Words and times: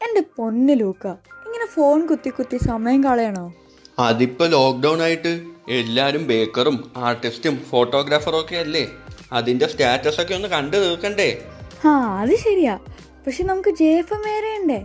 എന്റെ 0.00 0.20
പൊന്ന് 0.36 0.80
ലൂക്ക 0.80 1.06
ഇങ്ങനെ 1.46 1.66
ഫോൺ 1.74 2.06
കുത്തി 2.06 2.30
കുത്തി 2.30 2.56
സമയം 2.56 3.04
കളയണോ? 3.04 3.52
അതിപ്പോ 3.98 4.46
ലോക്ക്ഡൗൺ 4.46 5.02
ആയിട്ട് 5.02 5.32
എല്ലാരും 5.68 6.26
ബേക്കറും 6.26 6.92
ആർട്ടിസ്റ്റും 6.96 7.64
ഫോട്ടോഗ്രാഫറും 7.70 8.40
ഒക്കെ 8.40 8.56
അല്ലേ? 8.56 8.88
അതിന്റെ 9.32 9.66
സ്റ്റാറ്റസ് 9.66 10.20
ഒക്കെ 10.20 10.34
ഒന്ന് 10.34 10.48
കണ്ടു 10.48 10.76
തീർക്കണ്ടേ? 10.76 11.42
ആ 11.86 11.90
അത് 12.20 12.36
ശരിയാ. 12.36 12.78
പക്ഷെ 13.26 13.44
നമുക്ക് 13.44 13.70
ജെ 13.70 13.84
എഫ് 13.84 14.14
എം 14.14 14.20
വേറെ 14.20 14.58
ഉണ്ടേ 14.60 14.84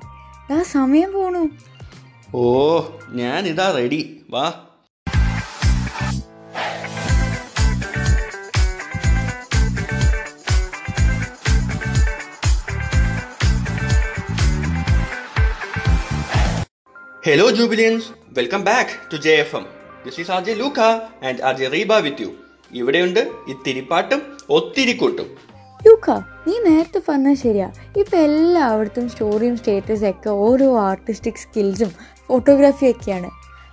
ആ 0.53 0.63
സമയം 0.63 1.11
പോണു. 1.11 1.49
ഓ 2.35 2.81
ഞാൻ 3.09 3.47
ഇതാ 3.47 3.71
റെഡി 3.71 4.21
വാ. 4.29 4.53
Hello 17.25 17.51
Jubilians, 17.57 18.05
welcome 18.37 18.63
back 18.63 18.87
to 19.09 19.15
JFM. 19.23 19.65
This 20.03 20.15
is 20.21 20.29
RJ 20.37 20.57
Luca 20.57 20.87
and 21.21 21.39
RJ 21.49 21.67
Reba 21.73 21.97
with 22.05 22.19
you. 22.23 22.29
ഇവിടെയുണ്ട് 22.79 23.19
ഇത്തിരി 23.51 23.81
പാട്ടും 23.89 24.21
ഒത്തിരി 24.57 24.93
കൂട്ടും. 25.01 25.27
യുക്ക 25.87 26.15
നീ 26.47 26.55
നേരത്തെ 26.67 27.01
പറഞ്ഞത് 27.09 27.37
ശരിയാ. 27.43 27.67
ഇപ്പം 28.01 28.17
എല്ലായിടത്തും 28.27 29.09
സ്റ്റോറിയും 29.09 29.55
സ്റ്റേറ്റസും 29.57 30.09
ഒക്കെ 30.09 30.29
ഓരോ 30.45 30.67
ആർട്ടിസ്റ്റിക് 30.87 31.41
സ്കിൽസും 31.43 31.91
ഫോട്ടോഗ്രാഫി 32.27 32.85
ഒക്കെയാണ്. 32.93 33.29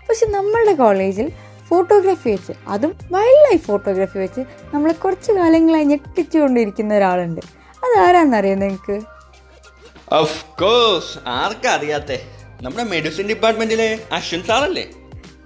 പക്ഷെ 0.08 0.26
നമ്മളുടെ 0.36 0.74
കോളേജിൽ 0.84 1.28
ഫോട്ടോഗ്രാഫി 1.68 2.30
വെച്ച് 2.30 2.56
അതും 2.68 2.94
വൈൽഡ് 3.16 3.44
ലൈഫ് 3.48 3.64
ഫോട്ടോഗ്രാഫി 3.70 4.18
വെച്ച് 4.18 4.44
നമ്മളെ 4.74 4.94
കുറച്ച് 5.04 5.32
കാലങ്ങളായി 5.32 5.84
ഞെട്ടിച്ചുകൊണ്ടിരിക്കുന്ന 5.84 6.94
ഒരാളുണ്ട്. 6.94 7.40
അതാരാന്നറിയോ 7.84 8.58
നിങ്ങൾക്ക് 8.64 8.98
ഓഫ് 10.22 10.44
കോഴ്സ് 10.64 11.14
ആർക്കാ 11.42 11.70
അറിയാത്തെ 11.78 12.18
നമ്മുടെ 12.62 12.84
മെഡിസിൻ 12.84 13.26
ഡിപ്പാർട്ട്മെന്റിലെ 13.28 14.00
അശ്വിൻ 14.12 14.42
സാറല്ലേ? 14.42 14.84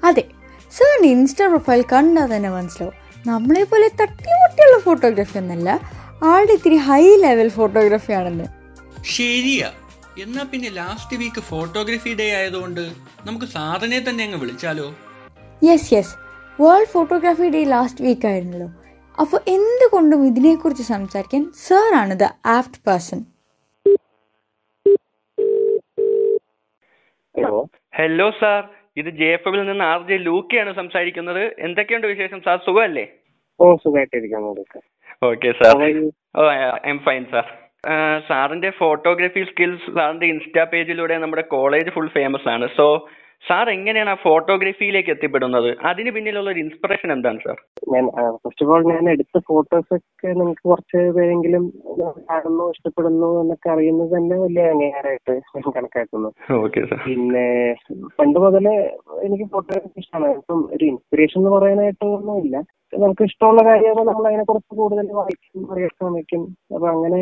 അതെ. 0.05 0.25
സാറിന് 0.73 1.07
ഇൻസ്റ്റാ 1.07 1.47
പ്രൊഫൈൽ 1.47 1.85
കണ്ടാൽ 1.93 2.37
തന്നെ 2.37 2.51
മനസ്സിലാവും. 2.51 2.95
നമ്മളെ 3.27 3.65
പോലെ 3.65 3.89
തട്ടിമുട്ടിയുള്ള 3.89 4.79
ഫോട്ടോഗ്രാഫി 4.79 5.39
ഒന്നല്ല 5.39 5.81
ആളുടെ 6.23 6.53
ഇത്തിരി 6.53 6.77
ഹൈ 6.77 7.17
ലെവൽ 7.17 7.49
ഫോട്ടോഗ്രാഫി 7.49 8.13
ആണെന്ന്. 8.13 8.45
ശരിയാ. 9.05 9.71
എന്നാ 10.23 10.43
പിന്നെ 10.43 10.71
ലാസ്റ്റ് 10.71 11.17
വീക്ക് 11.17 11.41
ഫോട്ടോഗ്രാഫി 11.41 12.15
ഡേ 12.15 12.35
ആയതുകൊണ്ട് 12.35 12.93
നമുക്ക് 13.25 13.47
സാറിനെ 13.47 14.05
തന്നെ 14.09 14.25
അങ്ങ് 14.25 14.39
വിളിച്ചാലോ? 14.39 14.95
Yes 15.65 15.95
yes 15.95 16.15
world 16.63 16.87
photography 16.87 17.49
day 17.49 17.65
last 17.65 18.05
week 18.05 18.27
ആയിരുന്നല്ലോ. 18.27 18.69
അപ്പോൾ 19.21 19.41
എന്തുകൊണ്ടും 19.49 20.27
ഇതിനെക്കുറിച്ച് 20.27 20.83
സംസാരിക്കാൻ 20.83 21.53
സാറാണ് 21.69 22.21
the 22.21 22.29
apt 22.47 22.81
person 22.87 23.25
hello. 27.37 27.53
Hello 27.99 28.27
sir 28.41 28.63
ഇത് 29.01 29.09
ജെ 29.19 29.29
എഫ് 29.35 29.49
എമ്മിൽ 29.49 29.61
നിന്ന് 29.69 29.85
ആർ 29.85 30.01
ജെ 30.09 30.17
ലൂക്കയാണ് 30.29 30.73
സംസാരിക്കുന്നത്. 30.75 31.43
എന്തൊക്കെയുണ്ട് 31.67 32.07
വിശേഷം 32.07 32.41
സാർ? 32.47 32.57
സുഖമല്ലേ? 32.67 33.05
ഓ 33.61 33.67
സുഖമായിട്ടിരിക്കാം 33.85 34.43
okay 35.31 35.53
sir. 35.61 35.75
Oh 36.41 36.45
I 36.51 36.91
M 36.95 36.99
fine 37.07 37.25
sir. 37.33 37.47
സാറിന്റെ 38.29 38.71
ഫോട്ടോഗ്രാഫി 38.81 39.43
സ്കിൽസ് 39.51 39.95
സാറിന്റെ 39.97 40.27
ഇൻസ്റ്റാ 40.27 40.65
പേജിലൂടെ 40.65 41.17
നമ്മുടെ 41.19 41.45
കോളേജ് 41.55 41.95
ഫുൾ 41.97 42.11
ഫേമസ് 42.19 42.49
ആണ്. 42.49 42.69
സോ 42.77 42.87
സാർ 43.45 43.67
എങ്ങനെയാണ് 43.75 44.11
ആ 44.13 44.17
ഫോട്ടോഗ്രാഫിയിലേക്ക് 44.25 45.11
എത്തിപ്പെടുന്നത്? 45.15 45.69
അതിന് 45.91 46.11
പിന്നിലുള്ള 46.17 46.49
ഒരു 46.53 46.61
ഇൻസ്പിറേഷൻ 46.65 47.09
എന്താണ് 47.15 47.39
സാർ? 47.45 47.57
ഞാൻ 47.93 48.05
ഫസ്റ്റ് 48.43 48.65
ഓഫ് 48.65 48.73
ഓൾ 48.75 48.83
ഞാൻ 48.91 49.05
എടുത്ത 49.15 49.41
ഫോട്ടോസ് 49.49 49.91
ഒക്കെ 49.97 50.29
നിങ്ങൾക്ക് 50.39 50.65
കുറച്ച് 50.71 51.01
പേരെങ്കിലും 51.17 51.65
കാണുന്നു 52.29 52.65
ഇഷ്ടപ്പെടുന്നു 52.75 53.31
എന്നൊക്കെ 53.41 53.71
അറിയുന്നത് 53.75 54.13
തന്നെ 54.17 54.37
വലിയ 54.45 54.67
അംഗീകാരമായിട്ട് 54.75 55.35
ഞാൻ 55.57 55.67
കണക്കാക്കുന്നു. 55.79 56.31
പിന്നെ 57.07 57.47
പണ്ട് 58.21 58.39
മുതലേ 58.45 58.77
എനിക്ക് 59.27 59.49
ഫോട്ടോഗ്രാഫി 59.55 60.01
ഇഷ്ടമാണ്. 60.05 60.37
ഇപ്പം 60.41 60.61
ഒരു 60.77 60.87
ഇൻസ്പിറേഷൻ 60.93 61.41
എന്ന് 61.43 61.53
പറയാനായിട്ട് 61.57 62.05
ഒന്നുമില്ല 62.19 62.57
നമുക്ക് 62.93 63.23
ഇഷ്ടമുള്ള 63.29 63.61
കാര്യമാകുമ്പോൾ 63.69 64.07
നമ്മൾ 64.09 64.25
അതിനെ 64.31 64.45
കുറിച്ച് 64.49 64.73
കൂടുതൽ 64.81 65.07
വായിക്കും 65.19 65.63
അറിയാൻ 65.73 65.93
ശ്രമിക്കും. 65.99 66.43
അപ്പൊ 66.75 66.87
അങ്ങനെ 66.95 67.21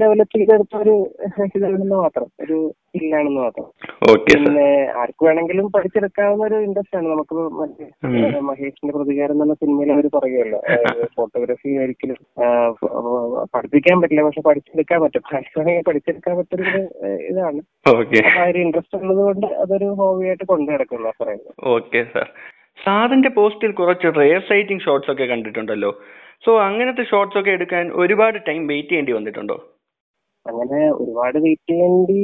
ഡെവലപ്പ് 0.00 0.34
ചെയ്തെടുത്ത 0.38 0.74
ഒരു 0.84 0.94
ഇതാണെന്ന് 1.56 1.98
മാത്രം. 2.04 2.28
ഒരു 2.44 2.58
സ്കില്ലാണെന്ന് 2.92 3.40
മാത്രം. 3.40 3.66
പിന്നെ 4.28 4.66
ആർക്ക് 5.00 5.22
വേണമെങ്കിലും 5.26 5.66
പഠിച്ചെടുക്കാവുന്ന 5.74 6.42
ഒരു 6.48 6.56
ഇൻട്രസ്റ്റ് 6.66 6.96
ആണ്. 6.98 7.06
നമുക്ക് 7.12 7.34
മറ്റേ 7.58 7.86
മഹേഷിന്റെ 8.48 8.92
പ്രതികാരം 8.96 9.42
എന്ന 9.44 9.54
സിനിമയിൽ 9.62 9.92
അവർ 9.94 10.06
പറയുമല്ലോ 10.16 10.60
ഫോട്ടോഗ്രാഫി 11.16 11.70
ഒരിക്കലും 11.84 12.18
പഠിപ്പിക്കാൻ 13.54 13.96
പറ്റില്ല. 14.02 14.24
പക്ഷെ 14.28 14.42
പഠിച്ചെടുക്കാൻ 14.48 15.00
പറ്റും. 15.04 15.22
പഠിച്ചെടുക്കാൻ 15.30 15.82
പഠിച്ചെടുക്കാൻ 15.88 16.36
പറ്റുന്ന 16.40 16.84
ഇതാണ്. 17.30 17.62
ആ 17.88 18.44
ഒരു 18.50 18.58
ഇൻട്രസ്റ്റ് 18.66 18.98
ഉള്ളത് 19.02 19.22
കൊണ്ട് 19.28 19.46
അതൊരു 19.64 19.88
ഹോബിയായിട്ട് 20.00 20.46
കൊണ്ടു 20.52 20.68
നടക്കുന്നു 20.72 21.12
പറയുന്നത്. 21.22 21.54
ഓക്കെ 21.76 22.02
സാർ 22.14 22.28
സാറിന്റെ 22.84 23.30
പോസ്റ്റിൽ 23.38 23.72
കുറച്ച് 23.78 24.08
റെയർ 24.20 24.40
സൈറ്റിംഗ് 24.48 24.84
ഷോട്ട്സ് 24.84 25.10
ഒക്കെ 25.12 25.24
കണ്ടിട്ടുണ്ടല്ലോ. 25.32 25.90
സോ 26.44 26.52
അങ്ങനത്തെ 26.68 27.04
ഷോട്ട്സ് 27.10 27.38
ഒക്കെ 27.38 27.50
എടുക്കാൻ 27.56 27.84
ഒരുപാട് 28.02 28.38
ടൈം 28.48 28.62
വെയിറ്റ് 28.70 28.88
ചെയ്യേണ്ടി 28.90 29.12
വന്നിട്ടുണ്ടോ? 29.12 29.56
അങ്ങനെ 30.50 30.78
ഒരുപാട് 31.00 31.36
വെയിറ്റ് 31.44 31.72
ചെയ്യേണ്ടി 31.72 32.20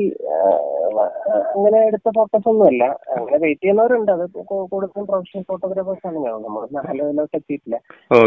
അങ്ങനെ 1.55 1.79
എടുത്ത 1.89 2.09
ഫോട്ടോസ് 2.17 2.49
ഒന്നുമല്ല. 2.53 2.85
അങ്ങനെ 3.17 3.39
വെയിറ്റ് 3.43 3.63
ചെയ്യുന്നവരുണ്ട്. 3.63 4.11
അത് 4.15 4.25
കൂടുതലും 4.73 5.05
പ്രൊഫഷണൽ 5.11 5.45
ഫോട്ടോഗ്രാഫേഴ്സ് 5.51 6.05
ആണ്. 6.09 6.19
ഞങ്ങൾ 6.25 6.41
നമ്മൾ 6.47 6.63
നാലോ 6.77 7.05
ഇതിലോട്ട് 7.11 7.37
എത്തിയിട്ടില്ല 7.39 7.79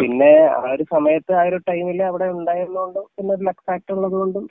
പിന്നെ 0.03 0.31
ആ 0.57 0.61
ഒരു 0.75 0.85
സമയത്ത് 0.95 1.33
ആ 1.39 1.43
ഒരു 1.49 1.59
ടൈമിൽ 1.69 1.99
അവിടെ 2.09 2.27
ഉണ്ടായിരുന്നോണ്ടും 2.37 3.05
പിന്നെ 3.15 3.33
ഒരു 3.37 3.45
ലക്ക് 3.49 3.63
ഫാക്ടർ 3.69 3.93
ഉള്ളത് 3.97 4.15
കൊണ്ടും 4.21 4.45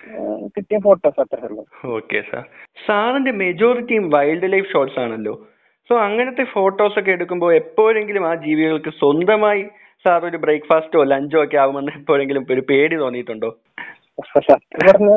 കിട്ടിയ 0.56 0.80
ഫോട്ടോസ് 0.88 1.20
അത്രേ 1.24 1.42
ഉള്ളൂ. 1.50 1.64
Okay 1.98 2.20
sir. 2.30 2.44
സാറിന്റെ 2.86 3.34
മെജോറിറ്റിയും 3.44 4.06
വൈൽഡ് 4.16 4.50
ലൈഫ് 4.54 4.70
ഷോട്ട്സ് 4.74 5.00
ആണല്ലോ. 5.04 5.34
സോ 5.90 5.94
അങ്ങനത്തെ 6.06 6.44
ഫോട്ടോസ് 6.56 6.98
ഒക്കെ 7.00 7.12
എടുക്കുമ്പോൾ 7.16 7.52
എപ്പോഴെങ്കിലും 7.62 8.24
ആ 8.30 8.34
ജീവികൾക്ക് 8.46 8.90
സ്വന്തമായി 9.00 9.62
സാർ 10.04 10.20
ഒരു 10.28 10.38
ബ്രേക്ക്ഫാസ്റ്റോ 10.44 11.00
ലഞ്ചോ 11.12 11.38
ഒക്കെ 11.44 11.56
ആവുമെന്ന് 11.62 11.92
എപ്പോഴെങ്കിലും 11.98 12.44
ഒരു 12.54 12.62
പേടി 12.68 12.96
തോന്നിയിട്ടുണ്ടോ? 13.02 13.50
സത്യം 14.28 14.60
പറഞ്ഞ 14.86 15.10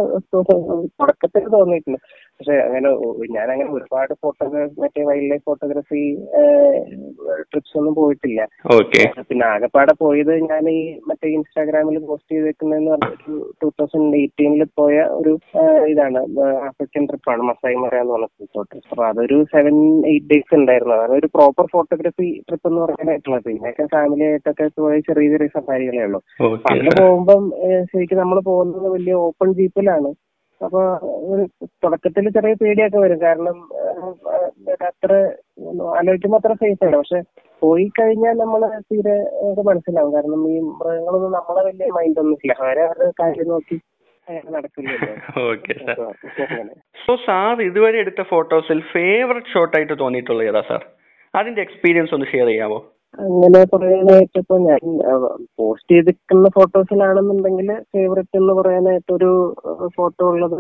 തുടക്കത്തിൽ 1.00 1.48
തോന്നിയിട്ടുണ്ട് 1.50 2.00
പക്ഷെ 2.38 2.56
അങ്ങനെ 2.66 2.90
ഞാൻ 3.36 3.48
അങ്ങനെ 3.54 3.70
ഒരുപാട് 3.78 4.14
ഫോട്ടോഗ്രാഫി 4.24 4.74
മറ്റേ 4.84 5.04
വൈൽഡ് 5.10 5.30
ലൈഫ് 5.32 5.44
ഫോട്ടോഗ്രാഫി 5.50 6.02
ട്രിപ്സ് 7.52 7.76
ഒന്നും 7.80 7.94
പോയിട്ടില്ല. 8.00 8.42
പിന്നെ 9.30 9.44
ആകെപ്പാടെ 9.50 9.94
പോയത് 10.02 10.32
ഞാൻ 10.52 10.64
ഈ 10.74 10.80
മറ്റേ 11.10 11.28
ഇൻസ്റ്റാഗ്രാമിൽ 11.38 12.00
പോസ്റ്റ് 12.10 12.32
ചെയ്തേക്കുന്നതെന്ന് 12.36 12.92
പറഞ്ഞ 12.94 13.38
ടൂ 13.62 13.70
തൗസൻഡ് 13.82 14.20
എയ്റ്റീനിൽ 14.22 14.64
പോയ 14.82 15.06
ഒരു 15.20 15.34
ഇതാണ് 15.92 16.24
ആഫ്രിക്കൻ 16.70 17.06
ട്രിപ്പാണ് 17.12 17.44
മസായി 17.50 17.78
മറ 17.84 17.96
എന്ന് 18.04 18.14
പറഞ്ഞ 18.16 18.30
റിസോർട്ട്. 18.44 18.82
അപ്പൊ 18.92 19.06
അതൊരു 19.12 19.38
സെവൻ 19.54 19.78
എയ്റ്റ് 20.12 20.30
ഡേയ്സ് 20.34 20.60
ഉണ്ടായിരുന്നു. 20.60 20.96
അതാണ് 20.98 21.16
ഒരു 21.22 21.30
പ്രോപ്പർ 21.38 21.68
ഫോട്ടോഗ്രാഫി 21.76 22.30
ട്രിപ്പ് 22.50 22.70
എന്ന് 22.72 22.82
പറയാനായിട്ടുള്ളത്. 22.86 23.48
പിന്നെയൊക്കെ 23.48 23.88
ഫാമിലി 23.96 24.28
ആയിട്ടൊക്കെ 24.32 24.68
പോയ 24.82 25.00
ചെറിയ 25.10 25.30
ചെറിയ 25.36 25.52
സഫാരികളേ 25.58 26.04
ഉള്ളൂ. 26.10 26.22
അന്ന് 26.74 26.94
പോകുമ്പം 27.02 27.44
ശരിക്കും 27.94 28.22
നമ്മൾ 28.24 28.40
പോകുന്നത് 28.52 28.88
വലിയ 28.98 29.16
ഓപ്പൺ 29.30 29.50
ജീപ്പിലാണ്. 29.60 30.12
അപ്പൊ 30.66 30.82
തുടക്കത്തിൽ 31.84 32.26
ചെറിയ 32.36 32.54
പേടിയൊക്കെ 32.62 33.00
വരും. 33.04 33.20
കാരണം 33.28 33.58
അത്ര 34.90 35.12
ആലോചിക്കുമ്പോ 36.00 36.38
അത്ര 36.40 36.54
സേഫ് 36.62 36.84
ആണ് 36.88 36.98
പക്ഷെ 37.02 37.20
പോയി 37.62 37.88
കഴിഞ്ഞാൽ 37.98 38.36
നമ്മൾ 38.44 38.62
തീരെ 38.92 39.16
നമുക്ക് 39.42 39.64
മനസ്സിലാവും. 39.70 40.14
കാരണം 40.16 40.42
ഈ 40.54 40.56
മൃഗങ്ങളൊന്നും 40.80 41.34
നമ്മളെ 41.38 41.64
വലിയ 41.70 41.90
മൈൻഡ് 41.98 42.22
ഒന്നും 42.24 42.38
ഇല്ല. 42.44 42.56
അവരെ 42.64 42.84
അവരുടെ 42.88 43.12
കാര്യം 43.24 43.50
നോക്കി 43.56 43.80
സോ 47.06 47.14
സാർ 47.26 47.62
ഇതുവരെ 47.68 47.98
എടുത്ത 48.04 48.22
ഫോട്ടോസിൽ 48.30 48.80
ഫേവറേറ്റ് 48.92 49.52
ഷോട്ട് 49.54 49.76
ആയിട്ട് 49.78 49.96
തോന്നിയിട്ടുള്ള 50.02 50.44
ഏതാ 50.52 50.62
സാർ 50.70 50.84
അതിന്റെ 51.34 51.62
എക്സ്പീരിയൻസ് 51.66 52.14
ഒന്ന് 52.16 52.28
ഷെയർ 52.32 52.48
ചെയ്യാമോ? 52.52 52.78
അങ്ങനെ 53.20 53.60
പറയാനായിട്ട് 53.74 54.38
ഇപ്പൊ 54.40 54.56
ഞാൻ 54.60 54.84
പോസ്റ്റ് 55.60 55.92
ചെയ്തിരിക്കുന്ന 55.94 56.50
ഫോട്ടോസിലാണെന്നുണ്ടെങ്കിൽ 56.56 57.70
ഫേവററ്റ് 57.92 58.38
എന്ന് 58.38 58.54
പറയാനായിട്ട് 58.54 59.12
ഒരു 59.14 59.32
ഫോട്ടോ 59.98 60.24
ഉള്ളത് 60.32 60.60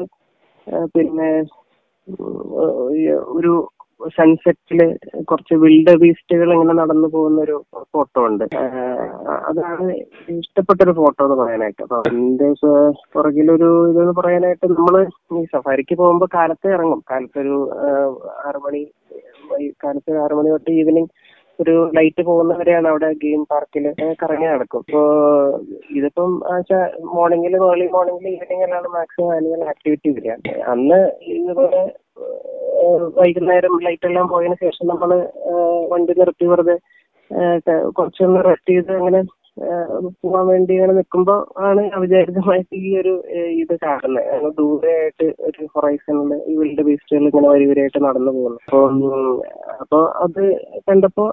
പിന്നെ 0.95 1.29
ഒരു 3.33 3.53
സൺസെറ്റിൽ 4.15 4.79
കുറച്ച് 5.29 5.55
വിൽഡ് 5.55 5.93
ബീസ്റ്റുകൾ 6.01 6.49
ഇങ്ങനെ 6.53 6.73
നടന്നു 6.79 7.07
പോകുന്ന 7.07 7.39
ഒരു 7.41 7.55
ഫോട്ടോ 7.93 8.21
ഉണ്ട് 8.29 8.43
അതാണ് 9.49 9.85
ഇഷ്ടപ്പെട്ട 10.35 10.79
ഒരു 10.83 10.93
ഫോട്ടോ 10.93 11.21
എന്ന് 11.25 11.37
പറയാനായിട്ട്. 11.41 11.81
അപ്പൊ 11.81 11.97
അതിന്റെ 12.01 12.47
പുറകിലൊരു 13.13 13.69
ഇതെന്ന് 13.91 14.15
പറയാനായിട്ട് 14.19 14.65
നമ്മൾ 14.73 14.97
ഈ 15.39 15.45
സഫാരിക്ക് 15.53 15.95
പോകുമ്പോ 16.01 16.27
കാലത്ത് 16.35 16.67
ഇറങ്ങും. 16.67 17.01
കാലത്തൊരു 17.11 17.57
ആറുമണി 18.45 18.83
കാലത്ത് 19.83 20.11
ആറുമണി 20.23 20.49
തൊട്ട് 20.49 20.71
ഈവനിങ് 20.81 21.11
ഒരു 21.63 21.75
ലൈറ്റ് 21.97 22.21
പോകുന്നവരെയാണ് 22.27 22.87
അവിടെ 22.87 23.09
ഗെയിം 23.23 23.41
പാർക്കിൽ 23.51 23.85
കറങ്ങി 24.21 24.47
നടക്കും. 24.47 24.81
ഇപ്പോ 24.83 25.01
ഇതിപ്പം 25.97 26.31
മോർണിംഗിൽ 27.15 27.55
ഏർലി 27.61 27.87
മോർണിംഗിൽ 27.95 28.27
ഈവനിങ്ങിലാണ് 28.33 28.89
മാക്സിമം 28.95 29.31
ആനുവൽ 29.35 29.63
ആക്ടിവിറ്റി 29.73 30.11
വരിക 30.17 30.35
അന്ന് 30.73 30.99
ഇതുപോലെ 31.35 31.83
വൈകുന്നേരം 33.19 33.73
ലൈറ്റ് 33.85 34.07
എല്ലാം 34.09 34.25
പോയതിനു 34.31 34.57
ശേഷം 34.63 34.85
നമ്മൾ 34.87 35.09
വണ്ടി 35.91 36.13
നിർത്തി 36.19 36.45
വെറുതെ 36.51 36.75
കുറച്ചൊന്ന് 37.97 38.39
റെസ്റ്റ് 38.47 38.73
ചെയ്ത് 38.73 38.91
അങ്ങനെ 38.97 39.19
പോവാൻ 40.17 40.43
വേണ്ടി 40.47 40.71
ഇങ്ങനെ 40.73 40.93
നിൽക്കുമ്പോ 40.93 41.33
ആണ് 41.67 41.81
അവിചാരിതമായിട്ട് 41.93 42.75
ഈ 42.81 42.91
ഒരു 42.99 43.13
ഇത് 43.61 43.73
കാണുന്നത്. 43.83 44.29
ദൂരെ 44.33 44.53
ദൂരെയായിട്ട് 44.59 45.25
ഒരു 45.47 45.63
ഹൊറൈസണിൽ 45.73 46.31
ഈ 46.49 46.53
വിൽഡ് 46.59 46.83
ബീസ്റ്റുകൾ 46.87 47.25
ഇങ്ങനെ 47.29 47.47
വരിവരായിട്ട് 47.47 47.99
നടന്നു 48.05 48.31
പോകുന്നു 48.31 48.59
അപ്പൊ 48.63 48.79
അപ്പൊ 49.83 49.99
അത് 50.23 50.41
കണ്ടപ്പോ 50.87 51.25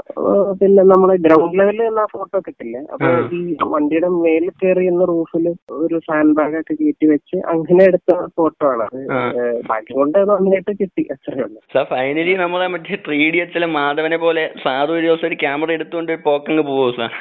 പിന്നെ 0.60 0.82
നമ്മളെ 0.84 1.16
ഗ്രൗണ്ട് 1.26 1.56
ലെവലിൽ 1.58 1.82
നിന്ന് 1.82 2.02
ആ 2.02 2.08
ഫോട്ടോ 2.14 2.40
കിട്ടില്ല 2.46 2.76
അപ്പൊ 2.92 3.08
ഈ 3.32 3.40
വണ്ടിയുടെ 3.72 4.10
മേലിൽ 4.18 4.52
കയറി 4.62 4.86
എന്ന 4.86 5.04
റൂഫിൽ 5.04 5.46
ഒരു 5.78 5.98
സാൻഡ് 6.08 6.36
ബാഗ് 6.38 6.58
ഒക്കെ 6.60 6.74
കയറ്റി 6.74 7.06
വെച്ച് 7.06 7.36
അങ്ങനെ 7.52 7.82
എടുത്ത 7.84 8.08
ഫോട്ടോ 8.36 8.64
ആണ് 8.72 8.84
അത്. 8.84 9.00
ബാക്കി 9.00 9.68
ഭാഗ്യം 9.70 9.98
കൊണ്ട് 9.98 10.18
നന്നായിട്ട് 10.30 10.72
കിട്ടി. 10.80 11.02
അത്രേ 11.14 11.40
ഉള്ളൂ. 11.42 11.60
സാർ 11.72 11.84
ഫൈനലി 11.90 12.34
നമ്മളെ 12.36 12.68
മറ്റേ 12.74 12.96
ത്രീ 13.06 13.18
എച്ചിലെ 13.44 13.68
മാധവനെ 13.74 14.18
പോലെ 14.18 14.44
സാധു 14.64 14.90
ഒരു 14.92 15.06
ദിവസം 15.06 15.26
ഒരു 15.26 15.36
ക്യാമറ 15.42 15.70
എടുത്തുകൊണ്ട് 15.72 16.12
പോക്കങ്ങ് 16.26 16.64
പോവോ 16.68 16.88
സാർ 16.98 17.12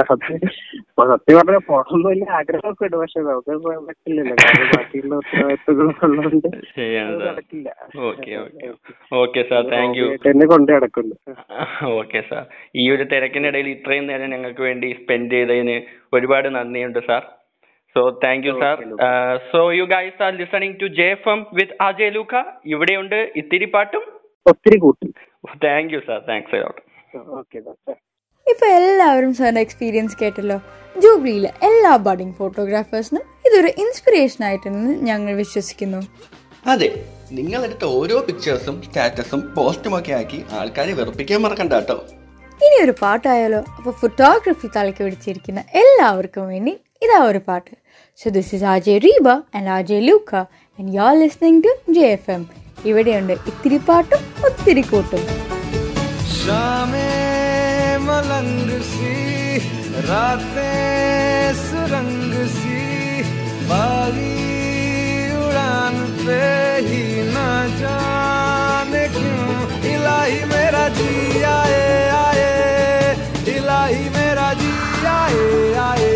സത്യം 0.00 1.36
പോകണമെന്ന് 1.68 2.06
വലിയ 2.06 2.26
ആഗ്രഹമൊക്കെ 2.38 2.84
ഉണ്ട് 2.86 2.96
പക്ഷെ 2.96 3.20
നമുക്ക് 3.22 3.54
പറ്റില്ലല്ലോ 3.88 4.34
കാരണം 4.42 4.68
ബാക്കിയുള്ള 4.72 5.14
ഉത്തരവാദിത്തങ്ങളും 5.20 5.94
ഉള്ളതുകൊണ്ട് 6.06 6.48
നടക്കില്ല 7.22 7.68
ഓക്കെ 9.20 9.42
സാർ 9.50 9.62
താങ്ക് 9.72 9.96
യു 9.98 10.04
ഹോബിയായിട്ട് 10.04 10.28
എന്നെ 10.32 10.46
കൊണ്ട് 10.52 10.72
നടക്കുന്നു 10.76 11.16
ഓക്കെ 11.94 12.22
സാർ 12.30 12.44
ഈ 12.76 12.86
ഒരു 12.90 13.06
തിരക്കിനിടയിൽ 13.12 13.70
ഇത്രയും 13.74 14.06
നേരം 14.10 14.30
ഞങ്ങൾക്ക് 14.34 14.62
വേണ്ടി 14.62 14.90
സ്പെൻഡ് 15.00 15.34
ചെയ്തതിന് 15.36 15.76
ഒരുപാട് 16.12 16.48
നന്ദിയുണ്ട് 16.56 17.00
sir 17.08 17.24
so 17.96 18.02
thank 18.22 18.46
you 18.48 18.54
sir 18.60 18.78
so 19.50 19.60
you 19.74 19.84
guys 19.92 20.20
are 20.22 20.32
listening 20.40 20.78
to 20.80 20.88
J 20.96 21.08
F 21.12 21.30
M 21.30 21.42
with 21.58 21.76
Ajay 21.86 22.14
Luca 22.16 22.34
ഇവിടെയുണ്ട് 22.72 23.18
ഇത്തിരി 23.40 23.68
പാട്ടും. 23.74 24.02
ഒത്തിരി 24.46 24.76
കൂട്ടും. 24.78 25.10
Thank 25.62 25.94
you 25.94 26.00
sir 26.06 26.20
thanks 26.28 26.60
okay 26.66 26.82
okay 27.68 27.94
ഇപ്പോൾ 28.52 28.68
എല്ലാവരും 28.78 29.30
സാറിന്റെ 29.38 29.62
എക്സ്പീരിയൻസ് 29.64 30.16
കേട്ടല്ലോ. 30.20 30.56
ജൂബിലിയിലെ 31.02 31.50
എല്ലാ 31.68 31.92
ബഡിങ് 32.06 32.34
ഫോട്ടോഗ്രാഫേഴ്സിനും 32.40 33.24
ഇതൊരു 33.46 33.70
ഇൻസ്പിറേഷൻ 33.82 34.42
ആയിട്ടെന്ന് 34.48 34.92
ഞങ്ങൾ 35.08 35.32
വിശ്വസിക്കുന്നു. 35.42 36.00
അതെ 36.72 36.88
നിങ്ങളെടുത്ത 37.38 37.84
ഓരോ 37.98 38.16
പിക്ചേഴ്സും 38.28 38.76
സ്റ്റാറ്റസും 38.86 39.40
പോസ്റ്റും 39.56 39.94
ഒക്കെ 39.98 40.12
ആക്കി 40.20 40.38
ആൾക്കാരെ 40.58 40.92
വെറുപ്പിക്കാൻ 41.00 41.40
മറക്കണ്ട 41.44 41.72
കേട്ടോ. 41.78 41.96
ഇനി 42.66 42.76
ഒരു 42.84 42.94
പാട്ടായാലോ? 43.02 43.60
അപ്പോൾ 43.78 43.94
ഫോട്ടോഗ്രാഫി 44.02 44.68
തലയ്ക്ക് 44.76 45.02
പിടിച്ചിരിക്കുന്ന 45.06 45.60
എല്ലാവർക്കും 45.82 46.46
വേണ്ടി 46.52 46.74
ഇതാ 47.04 47.18
ഒരു 47.30 47.40
പാട്ട്. 47.48 47.72
So 48.20 48.30
this 48.38 48.54
is 48.58 48.66
Ajay 48.74 49.00
Reeba 49.06 49.28
and 49.56 49.70
Ajay 49.78 50.04
Luca 50.08 50.34
and 50.78 50.88
you 50.96 51.02
are 51.08 51.14
listening 51.24 51.62
to 51.66 51.72
J 51.98 52.06
F 52.18 52.30
M 52.36 52.44
ഇവിടെയുണ്ട് 52.90 53.34
ഇത്തിരി 53.50 53.80
പാട്ടും 53.88 54.22
ഒത്തിരി 54.48 54.84
കൂട്ടും. 54.92 55.24
मलंग 58.06 58.82
सी, 58.82 59.58
रातें 60.08 61.54
सुरंग 61.54 62.48
सी 62.48 62.76
बागी 63.64 64.46
उड़ान 65.36 65.94
पे 66.26 66.42
ही 66.86 67.02
ना 67.32 67.48
जाने 67.80 69.08
क्यों? 69.08 69.46
इलाही 69.90 70.44
मेरा 70.44 70.88
जी 70.88 71.42
आए 71.42 72.08
आए। 72.10 73.16
इलाही 73.56 74.08
मेरा 74.08 74.52
जी 74.52 75.06
आए 75.06 75.72
आए। 75.90 76.14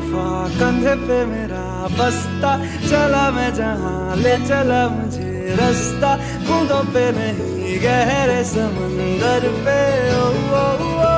फलसफा 0.00 0.24
कंधे 0.58 0.94
पे 1.06 1.24
मेरा 1.26 1.64
बस्ता 1.92 2.50
चला 2.88 3.30
मैं 3.30 3.52
जहाँ 3.54 4.16
ले 4.16 4.36
चला 4.46 4.80
मुझे 4.88 5.28
रास्ता 5.56 6.14
बूंदों 6.48 6.82
पे 6.92 7.04
नहीं 7.12 7.76
गहरे 7.82 8.42
समंदर 8.46 9.48
पे 9.64 9.78
ओ, 10.12 10.24
ओ, 10.54 10.64
ओ, 11.02 11.14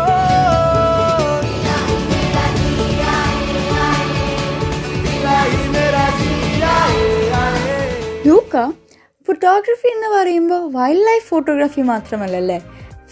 इलाही 5.13 5.63
मेरा 5.75 6.05
जी 6.19 6.35
आए 6.73 7.07
आए 7.39 7.77
ലൂക്ക 8.27 8.57
ഫോട്ടോഗ്രാഫി 9.29 9.89
എന്ന് 9.95 10.09
പറയുമ്പോൾ 10.15 10.63
wild 10.75 11.07
life 11.09 11.27
photography 11.31 11.83
മാത്രമല്ലല്ലേ 11.91 12.57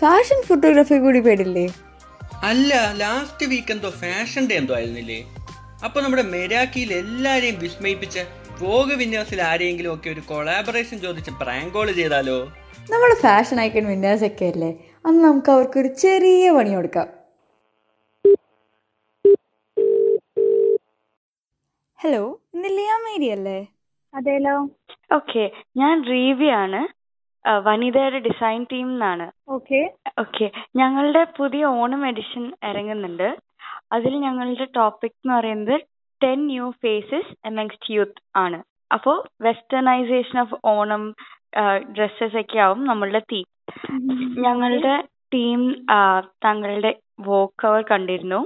fashion 0.00 0.38
photography 0.48 0.96
കൂടി 1.04 1.20
പേടില്ലേ 1.26 1.66
അല്ല 2.48 2.72
ലാസ്റ്റ് 3.00 3.44
വീക്ക് 3.52 3.72
എന്തോ 3.74 3.90
ഫാഷൻ 4.00 4.42
ഡേ 4.50 4.56
എന്തോ 4.60 4.74
ആയിരുന്നില്ലേ 4.78 5.18
അപ്പൊ 5.85 5.97
നമ്മുടെ 6.01 6.23
മെരാക്കിയിൽ 6.33 6.89
എല്ലാരെയും 6.93 7.55
വിസ്മയിപ്പിച്ച് 7.61 8.21
വോഗ് 8.61 8.95
വിന്യാസിൽ 9.01 9.39
ആരെയെങ്കിലും 9.41 9.91
ഒക്കെ 9.93 10.09
ഒരു 10.09 10.21
കൊളാബറേഷൻ 10.29 10.97
ചോദിച്ച് 11.05 11.31
പ്രാങ്ക് 11.41 11.73
കോൾ 11.75 11.87
ചെയ്താലോ? 11.99 12.37
നമ്മുടെ 12.91 13.15
ഫാഷൻ 13.23 13.57
ഐക്കൺ 13.61 13.85
വിന്യാസൊക്കെ 13.91 14.47
അല്ലേ? 14.53 14.69
അന്ന് 15.05 15.19
നമുക്ക് 15.27 15.51
അവർക്ക് 15.55 15.77
ഒരു 15.79 15.89
ചെറിയ 16.03 16.51
പണി 16.57 16.71
കൊടുക്കാം. 16.75 17.07
ഹലോ 21.99 22.23
ഇന്ന് 22.55 22.69
ലിയ 22.77 22.91
മേരി 23.05 23.27
അല്ലേ? 23.37 23.59
അതേലോ. 24.13 24.55
ഓക്കെ 25.17 25.43
ഞാൻ 25.81 25.95
റീവിയാണ് 26.13 26.81
ആണ്. 26.81 26.81
വനിതയുടെ 27.67 28.19
ഡിസൈൻ 28.25 28.61
ടീം 28.71 28.87
എന്നാണ് 28.95 29.25
ഓക്കെ 29.55 29.79
ഓക്കെ 30.19 30.47
ഞങ്ങളുടെ 30.79 31.23
പുതിയ 31.37 31.63
ഓണം 31.81 32.01
എഡിഷൻ 32.09 32.43
ഇറങ്ങുന്നുണ്ട്. 32.69 33.29
അതിൽ 33.91 34.13
ഞങ്ങളുടെ 34.25 34.67
ടോപ്പിക് 34.75 35.17
എന്ന് 35.17 35.33
പറയുന്നത് 35.37 35.75
ten 36.21 36.39
new 36.45 36.65
faces 36.83 37.31
amongst 37.45 37.93
youth 37.93 38.21
ആണ്. 38.35 38.59
അപ്പോൾ 38.93 39.17
വെസ്റ്റേണൈസേഷൻ 39.41 40.37
ഓഫ് 40.39 40.55
ഓണം 40.65 41.03
ഡ്രസ്സസ് 41.95 42.37
ഒക്കെ 42.37 42.59
ആവും 42.65 42.81
നമ്മളുടെ 42.85 43.21
തീം 43.31 43.47
ഞങ്ങളുടെ 44.45 44.95
ടീം 45.33 45.61
താങ്കളുടെ 46.45 46.91
വോക്ക് 47.19 47.67
അവർ 47.67 47.81
കണ്ടിരുന്നു. 47.91 48.39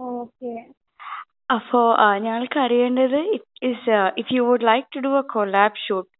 ഓക്കെ. 0.00 0.52
അപ്പോ 1.54 1.80
ഞങ്ങൾക്ക് 2.18 2.58
അറിയേണ്ടത് 2.60 3.18
is 3.70 3.96
if 4.18 4.32
you 4.34 4.42
would 4.42 4.66
like 4.66 4.88
to 4.94 5.00
do 5.06 5.12
a 5.18 5.24
collab 5.32 5.82
shoot 5.86 6.10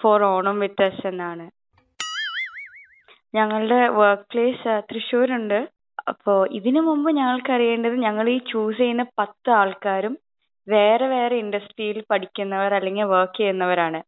for 0.00 0.22
Onam 0.24 0.58
with 0.64 0.84
us 0.84 1.06
എന്നാണ്. 1.06 1.46
ഞങ്ങളുടെ 3.34 3.80
വർക്ക് 4.00 4.26
പ്ലേസ് 4.32 4.74
തൃശ്ശൂരുണ്ട്. 4.90 5.60
അപ്പോൾ 6.10 6.48
ഇതിനു 6.58 6.80
മുമ്പ് 6.80 7.10
ഞങ്ങൾക്ക് 7.18 7.52
അറിയേണ്ടത് 7.52 7.96
ഞങ്ങൾ 8.06 8.28
ഈ 8.28 8.38
ചൂസ് 8.50 8.78
ചെയ്യുന്ന 8.78 9.04
പത്ത് 9.18 9.50
ആൾക്കാരും 9.60 10.14
വേറെ 10.68 11.06
വേറെ 11.06 11.36
ഇൻഡസ്ട്രിയിൽ 11.36 12.04
പഠിക്കുന്നവർ 12.10 12.74
അല്ലെങ്കിൽ 12.74 13.04
വർക്ക് 13.14 13.36
ചെയ്യുന്നവരാണ്. 13.36 14.00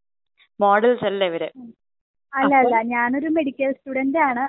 മോഡൽസ് 0.61 1.05
അല്ല 1.05 1.25
ഇവർ. 1.25 1.43
അല്ല 2.33 2.55
അല്ല. 2.62 2.76
ഞാനൊരു 2.95 3.28
മെഡിക്കൽ 3.28 3.73
സ്റ്റുഡന്റ് 3.73 4.19
ആണ്. 4.28 4.45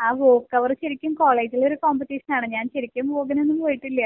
ആ 0.00 0.10
വോക്ക് 0.20 0.56
അവർ 0.56 0.70
ശരിക്കും 0.82 1.14
കോളേജിലെ 1.14 1.66
ഒരു 1.66 1.76
കോമ്പറ്റീഷൻ 1.82 2.34
ആണ്. 2.36 2.46
ഞാൻ 2.46 2.64
ശരിക്കും 2.74 3.08
വോക്കിനൊന്നും 3.14 3.58
പോയിട്ടില്ല. 3.64 4.00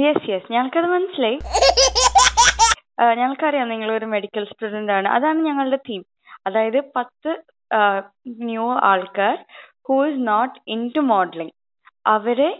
യെസ് 0.00 0.30
യെസ് 0.30 0.52
ഞങ്ങൾക്കത് 0.52 0.86
മനസ്സിലായി. 0.86 1.38
ഞങ്ങൾക്കറിയാം 3.20 3.68
നിങ്ങൾ 3.68 3.92
ഒരു 3.92 4.04
മെഡിക്കൽ 4.04 4.44
സ്റ്റുഡന്റ് 4.44 4.92
ആണ്. 4.92 5.08
അതാണ് 5.08 5.38
ഞങ്ങളുടെ 5.48 5.76
തീം 5.88 6.02
അതായത് 6.46 6.80
പത്ത് 6.96 7.32
ന്യൂ 8.48 8.66
ആൾക്കാർ 8.90 9.36
who 9.86 9.96
is 10.08 10.20
not 10.28 10.56
into 10.96 11.02
modelling 11.12 11.54
അവരെ 12.06 12.50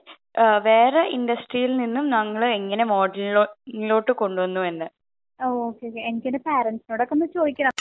വേറെ 0.67 1.03
ഇൻഡസ്ട്രിയിൽ 1.17 1.73
നിന്നും 1.81 2.05
ഞങ്ങൾ 2.15 2.43
എങ്ങനെ 2.59 2.85
മോഡലിലോട്ട് 2.93 4.13
കൊണ്ടുവന്നു 4.23 4.61
എന്ന്. 4.71 4.89
Okay 5.41 5.85
okay. 5.87 6.01
എനിക്ക് 6.11 6.41
പാരന്റ്സിനോടൊക്കെ 6.49 7.15
ഒന്ന് 7.17 7.27
ചോദിക്കണം. 7.37 7.75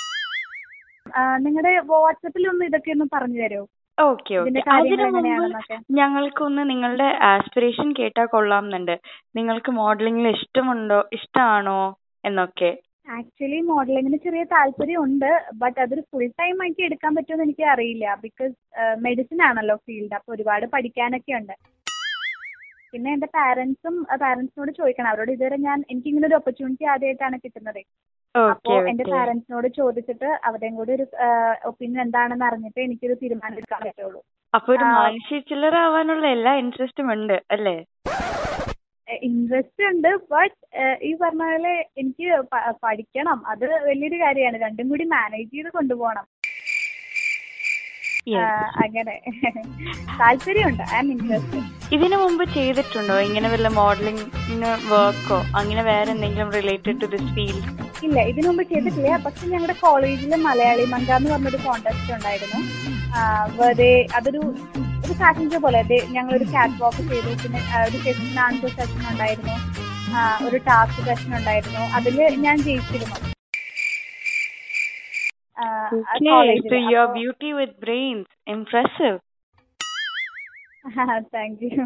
നിങ്ങളുടെ 1.45 1.71
വാട്സപ്പിൽ 1.91 2.43
ഒന്ന് 2.51 2.65
ഇതൊക്കെ 2.69 2.91
ഒന്ന് 2.95 3.07
പറഞ്ഞു 3.13 3.39
തരുമോ 3.43 3.65
ഓക്കെ 3.97 4.33
ഓക്കെ. 4.41 4.61
അതിനു 4.75 5.07
മുമ്പ് 5.15 5.71
ഞങ്ങൾക്കൊന്ന് 5.99 6.61
നിങ്ങളുടെ 6.71 7.07
ആസ്പിറേഷൻ 7.31 7.87
കേട്ടാൽ 7.99 8.27
കൊള്ളാമെന്നുണ്ട് 8.35 8.95
നിങ്ങൾക്ക് 9.37 9.71
മോഡലിംഗിൽ 9.81 10.27
ഇഷ്ടമുണ്ടോ 10.37 10.99
ഇഷ്ടമാണോ 11.17 11.81
എന്നൊക്കെ. 12.23 12.71
ആക്ച്വലി 13.07 13.59
മോഡലിങ്ങിന് 13.69 14.17
ചെറിയ 14.25 14.43
താല്പര്യമുണ്ട് 14.53 15.29
ബട്ട് 15.61 15.77
അതൊരു 15.83 16.03
ഫുൾ 16.09 16.25
ടൈം 16.41 16.57
ആയിട്ട് 16.63 16.81
എടുക്കാൻ 16.87 17.11
പറ്റുമെന്ന് 17.17 17.45
എനിക്ക് 17.47 17.65
അറിയില്ല. 17.73 18.05
ബിക്കോസ് 18.25 18.55
മെഡിസിൻ 19.05 19.39
ആണല്ലോ 19.49 19.75
ഫീൽഡ് 19.85 20.15
അപ്പോൾ 20.17 20.33
ഒരുപാട് 20.35 20.65
പഠിക്കാനൊക്കെ 20.75 21.33
ഉണ്ട്. 21.39 21.55
പിന്നെ 22.93 23.09
എന്റെ 23.15 23.29
പാരൻസും 23.35 23.95
പാരൻസിനോട് 24.23 24.71
ചോദിക്കണം. 24.79 25.09
അവരോട് 25.11 25.31
ഇതുവരെ 25.35 25.57
ഞാൻ 25.67 25.77
എനിക്ക് 25.91 26.09
ഇങ്ങനെ 26.11 26.27
ഒരു 26.29 26.37
ഓപ്പർച്യൂണിറ്റി 26.39 26.85
ആദ്യമായിട്ടാണ് 26.93 27.37
കിട്ടുന്നത്. 27.43 27.81
അപ്പോൾ 28.53 28.77
എന്റെ 28.91 29.03
ഓക്കെ 29.05 29.13
പാരൻസിനോട് 29.15 29.67
ചോദിച്ചിട്ട് 29.79 30.29
അവരുടെയും 30.47 30.75
കൂടി 30.79 30.91
ഒരു 30.97 31.05
ഒപ്പീനിയൻ 31.69 32.01
എന്താണെന്ന് 32.05 32.45
അറിഞ്ഞിട്ട് 32.49 32.79
എനിക്കൊരു 32.87 33.15
തീരുമാനം 33.21 33.57
എടുക്കാൻ 33.61 33.81
പറ്റുള്ളൂ. 33.87 34.21
അപ്പൊ 34.53 34.69
ഒരു 34.75 34.85
മനുഷ്യ 34.99 35.39
ചില്ലറാവാനുള്ള 35.49 36.25
എല്ലാ 36.37 36.53
ഇൻട്രസ്റ്റും 36.63 37.09
ഉണ്ട് 37.15 37.37
അല്ലേ? 37.55 37.77
ഇൻട്രസ്റ്റ് 39.27 39.83
ഉണ്ട് 39.91 40.09
ബട്ട് 40.33 40.57
ഈ 41.07 41.11
പറഞ്ഞ 41.21 41.43
പോലെ 41.51 41.73
എനിക്ക് 42.01 42.27
പഠിക്കണം. 42.85 43.39
അത് 43.53 43.65
വലിയൊരു 43.87 44.19
കാര്യമാണ്. 44.25 44.59
രണ്ടും 44.65 44.89
കൂടി 44.93 45.07
മാനേജ് 45.15 45.51
ചെയ്ത് 45.55 45.71
കൊണ്ടുപോകണം. 45.79 46.27
അങ്ങനെ. 48.83 49.13
താല്പര്യമുണ്ട്. 50.19 50.83
ഐ 50.95 50.97
എം 51.03 51.07
ഇൻട്രസ്റ്റ് 51.13 51.61
ഇതിനു 51.95 52.17
മുമ്പ് 52.23 52.43
ചെയ്തിട്ടുണ്ടോ? 52.55 53.15
ഇങ്ങനെ 53.27 53.47
വല്ല 53.53 53.67
മോഡലിംഗ് 53.77 54.25
വർക്കോ 54.91 55.37
അങ്ങനെ 55.59 55.81
വേറെ 55.89 56.09
എന്തെങ്കിലും 56.15 56.51
റിലേറ്റഡ് 56.57 56.97
ടു 57.01 57.07
ദിസ് 57.13 57.29
ഫീൽഡ് 57.37 57.71
ഇല്ല 58.07 58.19
ഇതിനു 58.31 58.47
മുമ്പ് 58.49 58.63
ചെയ്തിട്ടില്ല. 58.71 59.17
പക്ഷെ 59.25 59.43
ഞങ്ങളുടെ 59.53 59.75
കോളേജിൽ 59.81 60.31
മലയാളി 60.47 60.85
മങ്ക 60.93 61.11
എന്ന് 61.19 61.31
പറഞ്ഞൊരു 61.33 61.59
കോൺടാക്ട് 61.65 62.13
ഉണ്ടായിരുന്നു. 62.17 62.61
വെറുതെ 63.59 63.91
അതൊരു 64.17 64.41
ഒരു 65.05 65.13
ഫാഷൻ 65.21 65.45
ഷോ 65.51 65.59
പോലെ. 65.65 65.79
ഞങ്ങൾ 66.15 66.33
ഒരു 66.39 66.45
കാറ്റ് 66.53 66.81
വാക്ക് 66.83 67.03
ചെയ്തു. 67.11 67.31
പിന്നെ 67.43 67.59
ഒരു 67.87 67.97
സെഷൻ 68.05 68.39
ആൻസർ 68.45 68.71
സെഷൻ 68.79 69.01
ഉണ്ടായിരുന്നു. 69.11 69.55
ഒരു 70.47 70.57
ടാസ്ക് 70.69 71.01
സെഷൻ 71.09 71.31
ഉണ്ടായിരുന്നു. 71.39 71.83
അതിൽ 71.97 72.17
ഞാൻ 72.45 72.57
ജയിച്ചിരുന്നു. 72.67 73.17
with 77.59 77.73
brains, 77.85 78.27
impressive. 78.53 79.17
Thank 81.35 81.61
you 81.63 81.83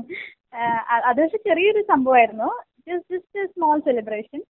അത് 1.10 1.20
പക്ഷെ 1.22 1.40
ചെറിയൊരു 1.48 1.82
സംഭവമായിരുന്നു. 1.92 2.50
ജസ്റ്റ് 2.90 3.16
ജസ്റ്റ് 3.16 3.42
സ്മോൾ 3.54 3.78
സെലിബ്രേഷൻ 3.88 4.42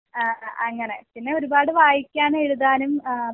അങ്ങനെ. 0.66 0.96
പിന്നെ 1.14 1.30
ഒരുപാട് 1.38 1.70
വായിക്കാനും 1.78 2.40
എഴുതാനും 2.46 2.92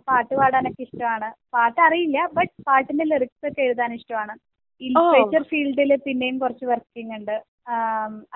പാട്ട് 0.08 0.32
പാടാനൊക്കെ 0.40 0.82
ഇഷ്ടമാണ്. 0.86 1.28
പാട്ട് 1.54 1.80
അറിയില്ല 1.86 2.18
ബട്ട് 2.38 2.54
പാട്ടിന്റെ 2.68 3.06
ലിറിക്സ് 3.12 3.48
ഒക്കെ 3.50 3.62
എഴുതാൻ 3.68 3.92
ഇഷ്ടമാണ്. 3.98 4.34
ലിറ്ററേച്ചർ 4.82 5.42
ഫീൽഡിൽ 5.50 5.90
പിന്നെയും 6.06 6.36
കുറച്ച് 6.38 6.64
വർക്കിംഗ് 6.64 7.14
ഉണ്ട്. 7.18 7.36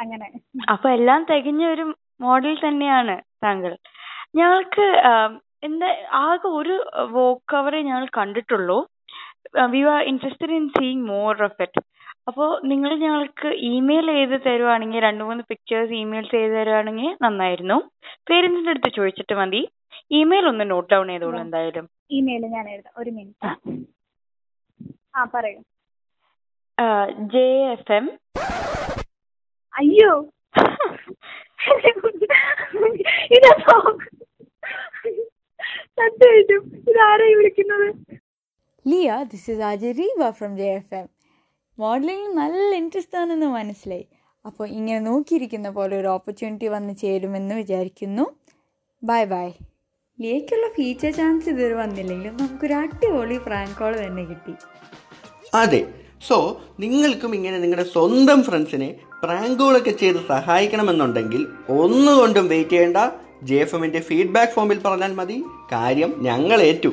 അങ്ങനെ. 0.02 0.26
അപ്പൊ 0.72 0.88
എല്ലാം 0.96 1.20
തികഞ്ഞ 1.30 1.62
ഒരു 1.74 1.84
മോഡൽ 2.20 2.54
തന്നെയാണ് 2.66 3.14
താങ്കൾ. 3.44 3.72
ഞങ്ങൾക്ക് 4.40 4.86
എന്താ 5.64 5.88
ആകെ 6.26 6.48
ഒരു 6.60 6.76
വോക്ക് 7.16 7.44
കവറേ 7.52 7.80
ഞങ്ങൾ 7.88 8.06
കണ്ടിട്ടുള്ളൂ. 8.18 8.78
We 9.72 9.80
are 9.94 10.02
interested 10.10 10.56
in 10.58 10.66
seeing 10.76 11.06
more 11.08 11.42
of 11.44 11.62
it 11.62 11.80
അപ്പോൾ 12.28 12.50
നിങ്ങൾ 12.70 12.90
ഞങ്ങൾക്ക് 13.04 13.48
ഇമെയിൽ 13.72 14.06
ചെയ്ത് 14.16 14.36
തരുവാണെങ്കിൽ 14.46 15.02
രണ്ട് 15.06 15.22
മൂന്ന് 15.28 15.42
പിക്ചേഴ്സ് 15.50 15.94
ഇമെയിൽ 16.02 16.26
ചെയ്ത് 16.34 16.54
തരുവാണെങ്കിൽ 16.58 17.10
നന്നായിരുന്നു. 17.24 17.76
പേരൻസിന്റെ 18.28 18.72
അടുത്ത് 18.74 18.90
ചോദിച്ചിട്ട് 18.98 19.34
മതി. 19.40 19.60
ഇമെയിൽ 20.20 20.46
ഒന്ന് 20.52 20.64
നോട്ട് 20.70 20.88
ഡൗൺ 20.94 21.08
ചെയ്തോളൂ 21.12 21.38
എന്തായാലും. 21.44 21.86
ഇമെയിൽ 22.18 22.44
ഞാൻ 22.56 22.66
എഴുതാം. 22.74 22.94
ഒരു 23.02 23.10
മിനിറ്റ് 23.18 23.46
ആ 25.16 25.24
പറയൂ. 25.34 25.60
ജെ 27.32 27.46
എഫ് 27.72 27.92
എം 27.98 28.06
അയ്യോ. 29.72 30.12
ഇതോ 33.36 33.52
സത്യമായിട്ടും 35.98 36.62
ഇതാരായി 36.90 37.34
വിളിക്കുന്നത്? 37.38 37.88
Liya 38.86 39.16
this 39.32 39.48
is 39.52 39.64
RJ 39.70 39.90
Reeba 40.00 40.30
from 40.38 40.52
J 40.60 40.68
F 40.80 40.94
M 41.00 41.06
modelling 41.78 42.28
നല്ല 42.40 42.70
ഇൻട്രസ്റ്റ് 42.80 43.18
ആണെന്ന് 43.22 43.48
മനസ്സിലായി. 43.58 44.06
അപ്പോൾ 44.44 44.66
ഇങ്ങനെ 44.78 45.00
നോക്കിയിരിക്കുന്ന 45.10 45.68
പോലെ 45.78 45.94
ഒരു 46.00 46.08
ഓപ്പർച്യൂണിറ്റി 46.16 46.68
വന്ന് 46.76 46.92
ചേരുമെന്ന് 47.02 47.54
വിചാരിക്കുന്നു. 47.62 48.24
ബൈ 49.02 49.22
ബൈ 49.34 49.48
ലിയയ്ക്കുള്ള 50.18 50.66
ഫീച്ചർ 50.76 51.12
ചാൻസ് 51.20 51.48
ഇതുവരെ 51.52 51.76
വന്നില്ലെങ്കിലും 51.82 52.34
നമുക്കൊരു 52.40 52.74
അടിപൊളി 52.82 53.38
പ്രാങ്ക് 53.46 53.76
കോൾ 53.80 53.92
തന്നെ 54.04 54.24
കിട്ടി. 54.30 54.54
അതെ 55.62 55.80
സോ 56.28 56.36
നിങ്ങൾക്കും 56.80 57.34
ഇങ്ങനെ 57.34 57.58
നിങ്ങളുടെ 57.58 57.86
സ്വന്തം 57.92 58.42
ഫ്രണ്ട്സിനെ 58.42 58.88
പ്രാങ്കുകളൊക്കെ 59.22 59.90
ചെയ്ത് 59.90 60.18
സഹായിക്കണമെന്നുണ്ടെങ്കിൽ 60.28 61.46
ഒന്നുകൊണ്ടും 61.82 62.48
വെയിറ്റ് 62.48 62.70
ചെയ്യേണ്ട. 62.70 62.96
ജെ 63.42 63.54
എഫ് 63.54 63.74
എമ്മിന്റെ 63.74 64.00
ഫീഡ്ബാക്ക് 64.00 64.52
ഫോമിൽ 64.52 64.78
പറഞ്ഞാൽ 64.84 65.12
മതി. 65.14 65.44
കാര്യം 65.72 66.10
ഞങ്ങൾ 66.18 66.60
ഏറ്റു. 66.62 66.90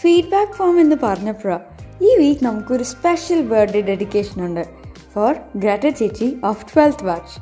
ഫീഡ്ബാക്ക് 0.00 0.52
ഫോം 0.52 0.80
എന്ന് 0.80 0.96
പറഞ്ഞപ്പോഴാണ് 1.02 1.64
ഈ 2.04 2.16
വീക്ക് 2.18 2.44
നമുക്കൊരു 2.44 2.82
സ്പെഷ്യൽ 2.82 3.40
ബർത്ത്ഡേ 3.42 3.80
ഡെഡിക്കേഷൻ 3.80 4.46
ഉണ്ട്. 4.46 4.64
ഫോർ 5.14 5.34
ഗ്രാറ്റർ 5.56 5.92
ചേച്ചി 6.00 6.36
ഓഫ് 6.44 6.64
ട്വൽത്ത് 6.70 7.04
വാച്ച് 7.04 7.34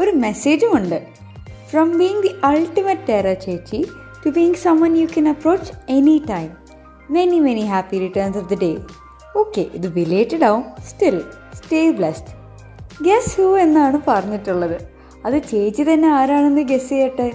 ഒരു 0.00 0.10
മെസ്സേജും 0.10 0.76
ഉണ്ട്. 0.76 0.98
From 1.70 1.98
being 1.98 2.22
the 2.22 2.32
ultimate 2.44 3.08
Terra 3.08 3.32
ചേച്ചി 3.46 3.80
to 4.26 4.30
being 4.30 4.54
someone 4.54 4.98
you 4.98 5.06
can 5.06 5.28
approach 5.28 5.72
any 5.92 6.22
time 6.30 6.50
many 7.10 7.40
many 7.40 7.60
happy 7.60 7.98
returns 7.98 8.38
of 8.38 8.48
the 8.48 8.54
day 8.54 8.70
okay 9.36 9.60
ഇത് 9.60 9.96
റിലേറ്റഡ് 9.96 10.44
ആവും. 10.44 10.64
Still 10.88 11.16
stay 11.54 11.90
blessed 11.90 12.32
guess 13.04 13.40
who 13.40 13.58
എന്നാണ് 13.58 13.98
പറഞ്ഞിട്ടുള്ളത്. 14.08 14.76
അത് 15.26 15.42
ചേച്ചി 15.50 15.82
തന്നെ 15.82 16.08
ആരാണെന്ന് 16.08 16.62
ഗസ് 16.62 16.88
ചെയ്യട്ടെ? 16.88 17.32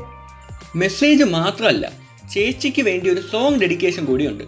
മെസ്സേജ് 0.76 1.24
മാത്രമല്ല 1.24 1.86
ചേച്ചിക്ക് 2.34 2.82
വേണ്ടി 2.82 3.10
ഒരു 3.10 3.22
സോങ് 3.32 3.60
ഡെഡിക്കേഷൻ 3.62 4.06
കൂടിയുണ്ട്. 4.06 4.44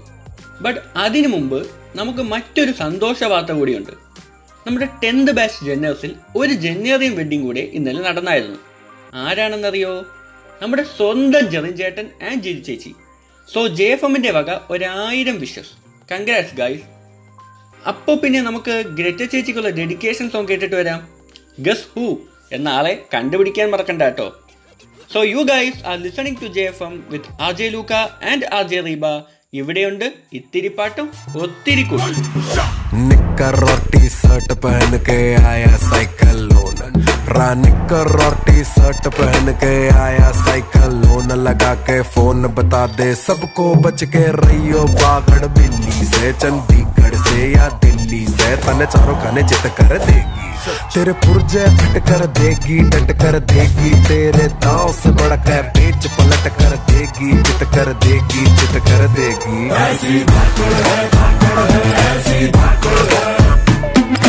ബട്ട് 0.62 0.80
അതിനു 0.96 1.28
മുമ്പ് 1.28 1.60
നമുക്ക് 1.96 2.20
മറ്റൊരു 2.20 2.72
സന്തോഷ 2.72 3.24
വാർത്ത 3.24 3.52
കൂടിയുണ്ട്. 3.52 3.94
നമ്മുടെ 4.68 4.88
ടെൻത്ത് 5.04 5.32
ബാച്ച് 5.32 5.66
ജെന്നേഴ്സിൽ 5.66 6.16
ഒരു 6.36 6.54
ജെന്നേറിയൻ 6.54 7.16
വെഡിങ് 7.16 7.44
കൂടെ 7.44 7.60
ഇന്നലെ 7.60 8.02
നടന്നായിരുന്നു. 8.02 8.60
ആരാണെന്നറിയോ? 9.16 9.94
നമ്മുടെ 10.62 10.84
സ്വന്തം 10.98 11.44
ജെറിൻ 11.50 11.78
ചേട്ടൻ 11.78 12.08
ആൻഡ് 12.30 12.44
ജിരി 12.44 12.62
ചേച്ചി. 12.62 12.96
സോ 13.54 13.68
ജെ 13.68 13.84
എഫ് 13.84 14.06
എമ്മിന്റെ 14.06 14.32
വക 14.32 14.60
ഒരായിരം 14.70 15.40
വിഷസ് 15.40 15.74
കൺഗ്രാറ്റ്സ് 16.12 16.56
ഗൈസ് 16.56 16.84
അപ്പോൾ 17.83 18.17
പിന്നെ 18.23 18.41
നമുക്ക് 18.47 18.75
ഗ്രറ്റ 18.99 19.23
ചേച്ചിക്കുള്ള 19.33 19.71
ഡെഡിക്കേഷൻ 19.79 20.27
സോങ് 20.33 20.49
കേട്ടിട്ട് 20.51 20.77
വരാം 20.81 21.01
ഗസ് 21.67 21.87
ഹൂ 21.93 22.07
എന്ന 22.57 22.69
ആളെ 22.79 22.95
കണ്ടുപിടിക്കാൻ 23.15 23.67
മറക്കണ്ട 23.75 24.03
കേട്ടോ 24.09 24.27
so 25.11 25.21
you 25.33 25.43
guys 25.51 25.81
are 25.91 25.97
listening 26.07 26.41
to 26.43 26.49
J 26.57 26.65
F 26.73 26.85
M 26.87 26.95
with 27.13 27.31
R 27.47 27.53
J 27.61 27.69
Luca 27.77 27.93
and 28.33 28.47
R 28.59 28.65
J 28.73 28.81
Reeba 28.89 29.07
ഇവിടെയുണ്ട് 29.53 30.07
ഇത്തിരി 30.39 30.73
പാട്ടും 30.79 31.09
ഒത്തിരി 31.45 31.85
കൂട്ടും 31.93 32.15
निक्कर 33.09 33.57
और 33.63 33.79
टी 33.85 34.03
शर्ट 34.13 34.51
पहन 34.59 34.93
के 35.07 35.17
आया 35.49 35.73
साइकिल 35.81 36.37
लोन 36.51 36.79
रा 37.31 37.49
निक्कर 37.63 38.09
और 38.25 38.35
टी 38.47 38.63
शर्ट 38.71 39.05
पहन 39.17 39.47
के 39.63 39.73
आया 40.05 40.29
साइकिल 40.39 40.95
लोन 41.03 41.29
लगा 41.41 41.73
के 41.89 41.97
फोन 42.15 42.47
बता 42.57 42.83
दे 42.95 43.09
सबको 43.19 43.67
बच 43.85 44.05
के 44.15 44.25
रहियो 44.39 44.85
बागड़ 44.95 45.45
बिल्ली 45.59 46.07
से 46.09 46.33
चंडीगढ़ 47.02 47.16
से 47.18 47.48
या 47.54 47.68
दिल्ली 47.84 48.26
से 48.28 48.56
तने 48.64 48.86
चारों 48.86 49.16
खाने 49.22 49.44
चित 49.50 49.66
कर 49.78 49.98
देगी। 49.98 50.50
तेरे 50.94 51.14
पुर्जे 51.24 51.66
फट 51.78 51.96
कर 52.08 52.26
देगी 52.38 52.78
डट 52.92 53.12
कर 53.22 53.40
देगी 53.52 53.90
तेरे 54.08 54.48
दांव 54.62 54.92
से 54.94 55.10
बड़क 55.20 55.48
है 55.48 55.62
बेच 55.74 56.08
पलट 56.16 56.46
कर 56.58 56.76
देगी 56.90 57.32
चित 57.44 57.62
कर 57.74 57.94
देगी 58.06 58.44
चित 58.58 58.76
कर 58.88 59.02
देगी। 59.18 59.58
ऐसी 59.82 60.24
धाकड़ 60.32 60.74
है 60.88 61.00
धाकड़ 61.16 61.60
है 61.72 61.82
ऐसी 62.06 62.48
धाकड़ 62.58 63.02
है 63.14 63.26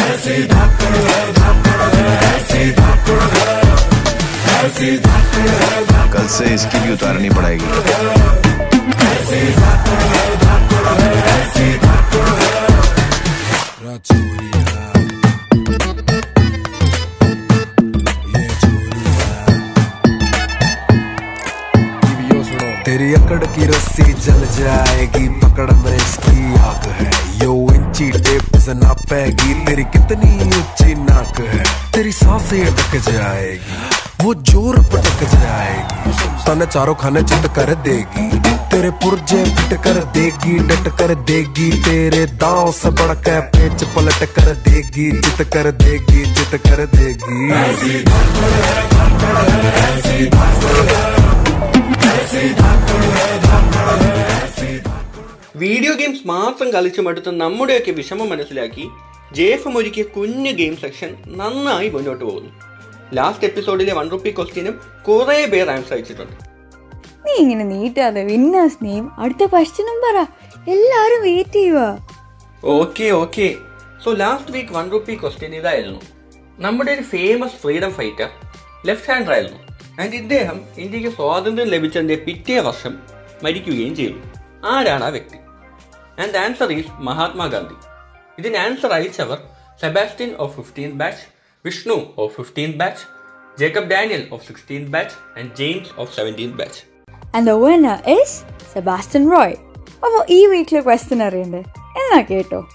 ऐसी 0.05 0.37
धाकड़ 0.49 0.97
है 1.09 1.21
धाकड़ 1.33 1.83
है 1.97 2.05
ऐसी 2.33 2.71
धाकड़ 2.81 3.23
है 3.35 3.47
ऐसी 4.65 4.97
धाकड़ 5.07 5.51
है 5.61 6.11
कल 6.13 6.27
से 6.37 6.55
इसकी 6.55 6.79
भी 6.81 6.93
उतारनी 6.93 7.31
पड़ेगी। 7.31 7.69
ऐसी 9.13 9.43
धाकड़ 9.61 10.03
है 10.13 10.25
धाकड़ 10.45 10.87
है 11.01 11.11
ऐसी 11.37 11.67
धाकड़ 11.87 12.12
टेप 28.63 28.67
से 28.67 28.75
नापेगी 28.79 29.55
तेरी 29.67 29.85
कितनी 29.85 30.33
ऊँची 30.47 30.95
नाक 30.95 31.41
है। 31.41 31.63
तेरी 31.93 32.13
साँसें 32.13 32.65
अटक 32.65 32.97
जाएगी। 33.11 34.25
वो 34.25 34.35
ज़ोर 34.35 34.79
पटक 34.93 35.25
जाएगी। 35.35 36.13
तने 36.47 36.67
चारों 36.67 36.95
खाने 36.95 37.23
चित 37.23 37.47
कर 37.57 37.75
देगी। 37.83 38.29
तेरे 38.71 38.91
पुर्जे 39.03 39.45
फिट 39.47 39.73
कर 39.85 39.99
देगी, 40.15 40.59
डट 40.69 40.89
कर 40.99 41.15
देगी। 41.27 41.71
तेरे 41.83 42.25
दांव 42.39 42.73
से 42.73 42.91
बढ़ 42.93 43.15
के 43.27 43.41
पेच 43.51 43.85
पलट 43.97 44.25
कर 44.37 44.55
देगी। 44.63 45.11
चित 45.21 45.47
कर 45.53 45.71
देगी, 45.83 46.25
चित 46.35 46.61
कर 46.63 46.87
देगी। 46.97 47.51
ऐसी 47.53 48.05
धाकड़ 48.05 48.55
है, 48.63 48.79
ऐसी 49.83 50.27
धाकड़ 50.29 50.87
है, 50.93 51.05
ऐसी 52.15 52.49
धाकड़ 52.55 53.05
है। 53.11 53.32
വീഡിയോ 55.63 55.93
ഗെയിംസ് 56.01 56.27
മാത്രം 56.35 56.69
കളിച്ചു 56.75 57.01
മടുത്ത് 57.07 57.31
നമ്മുടെയൊക്കെ 57.43 57.93
വിഷമം 57.97 58.29
മനസ്സിലാക്കി 58.33 58.85
ജെ 59.37 59.47
എഫ് 59.57 59.67
എം 59.69 59.75
ഒരുക്കിയ 59.81 60.05
കുഞ്ഞു 60.15 60.53
ഗെയിം 60.61 60.75
സെക്ഷൻ 60.83 61.11
നന്നായി 61.41 61.89
മുന്നോട്ട് 61.95 62.23
പോകുന്നു. 62.29 62.51
ലാസ്റ്റ് 63.19 63.47
എപ്പിസോഡിലെ 63.49 63.93
വൺ 63.99 64.07
റുപ്പി 64.15 64.31
ക്വസ്റ്റ്യനും 64.39 64.75
കുറേ 65.09 65.37
പേർ 65.53 65.67
ആൻസർ 65.75 65.95
അയച്ചിട്ടുണ്ട്. 65.97 66.37
നീ 67.27 67.35
ഇങ്ങനെ 67.43 67.65
നീട്ടാതെ 67.73 68.23
വിന്നേഴ്സ് 68.31 68.81
നെയിം 68.87 69.05
അടുത്ത 69.23 69.47
ക്വസ്റ്റ്യനും 69.55 69.99
പറ. 70.07 70.19
എല്ലാരും 70.75 71.21
വെയിറ്റ് 71.27 71.59
ചെയ്യുക. 71.59 71.83
Okay 72.79 73.07
okay 73.23 73.49
so 74.05 74.11
last 74.23 74.55
week 74.57 74.75
one 74.79 74.89
rupee 74.95 75.17
question 75.23 75.55
ഇതായിരുന്നു. 75.61 76.01
നമ്മുടെ 76.67 76.93
ഒരു 76.97 77.05
famous 77.13 77.59
freedom 77.63 77.93
fighter 77.99 78.29
left 78.91 79.11
hander 79.13 79.35
ആയിരുന്നു. 79.37 79.61
ആൻഡ് 80.01 80.15
ഇദ്ദേഹം 80.23 80.59
ഇന്ത്യയ്ക്ക് 80.85 81.13
സ്വാതന്ത്ര്യം 81.19 81.71
ലഭിച്ചതിന്റെ 81.77 82.19
പിറ്റേ 82.27 82.59
വർഷം 82.71 82.95
മരിക്കുകയും 83.45 83.95
ചെയ്തു. 84.03 84.19
ആരാണ് 84.73 85.05
ആ 85.07 85.13
വ്യക്തി? 85.19 85.39
and 86.23 86.33
the 86.33 86.39
answer 86.39 86.71
is 86.71 86.87
Mahatma 87.01 87.49
Gandhi. 87.51 87.75
It 88.39 88.47
is 88.47 88.51
an 88.51 88.55
answer 88.55 88.89
I 88.93 89.11
our 89.19 89.41
Sebastian 89.77 90.37
of 90.37 90.55
15th 90.55 90.97
batch, 90.97 91.21
Vishnu 91.65 91.97
of 92.17 92.37
15th 92.37 92.79
batch, 92.79 93.01
Jacob 93.59 93.89
Daniel 93.89 94.23
of 94.33 94.43
16th 94.43 94.89
batch, 94.89 95.13
and 95.37 95.57
James 95.57 95.89
of 95.99 96.11
17th 96.11 96.57
batch. 96.57 96.85
And 97.33 97.49
the 97.49 97.59
winner 97.59 98.01
is 98.07 98.45
Sebastian 98.59 99.27
Roy. 99.27 99.59
of 100.05 100.13
our 100.19 100.25
e-weekly 100.29 100.83
questionnaire 100.83 101.35
in 101.35 101.51
the 101.51 101.65
Inagato. 102.03 102.69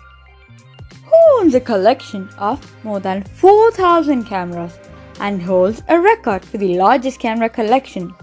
Who 1.06 1.40
owns 1.40 1.56
a 1.56 1.62
collection 1.62 2.30
of 2.38 2.60
more 2.84 3.00
than 3.00 3.24
4,000 3.24 4.26
cameras 4.26 4.78
and 5.22 5.42
holds 5.42 5.82
a 5.88 6.00
record 6.00 6.44
for 6.44 6.58
the 6.58 6.78
largest 6.78 7.20
camera 7.20 7.50
collection? 7.50 8.14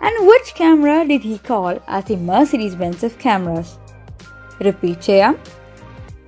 And 0.00 0.26
which 0.28 0.54
camera 0.54 1.06
did 1.06 1.22
he 1.22 1.38
call 1.38 1.78
as 1.88 2.04
the 2.04 2.16
Mercedes 2.16 2.76
Benz 2.76 3.02
of 3.02 3.18
cameras? 3.18 3.78
Repeat 4.64 5.00
ചെയ്യാം. 5.00 5.38